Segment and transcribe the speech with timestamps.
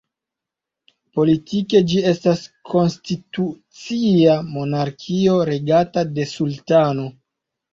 [1.17, 7.07] Politike ĝi estas konstitucia monarkio, regata de sultano.